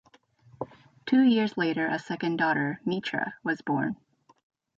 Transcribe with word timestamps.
Two 1.05 1.21
years 1.21 1.55
later 1.57 1.85
a 1.85 1.99
second 1.99 2.37
daughter, 2.37 2.81
Mitra, 2.87 3.35
was 3.43 3.61
born. 3.61 3.97